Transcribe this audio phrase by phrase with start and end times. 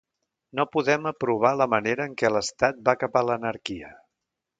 [0.59, 3.93] No podem aprovar la manera en què l'estat va cap a l'anarquia.